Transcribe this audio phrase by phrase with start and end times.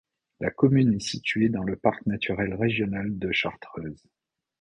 [0.39, 4.01] La commune est située dans le parc naturel régional de Chartreuse.